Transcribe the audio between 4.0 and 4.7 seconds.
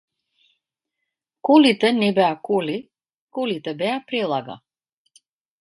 прелага.